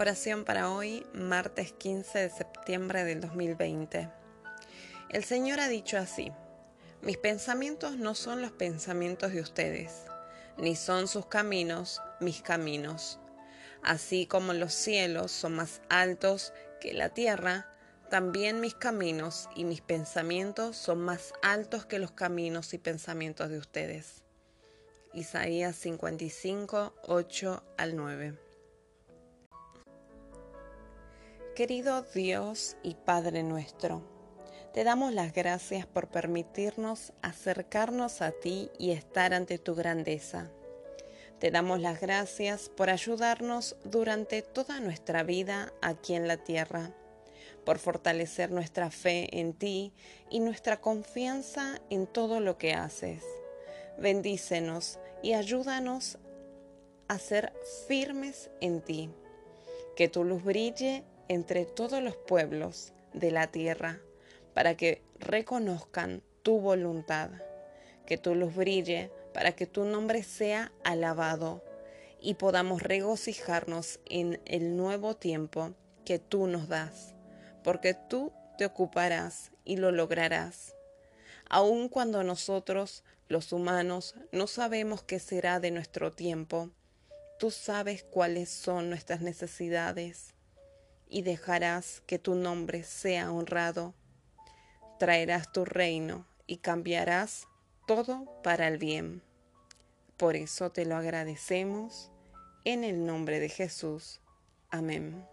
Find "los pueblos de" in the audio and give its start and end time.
62.02-63.30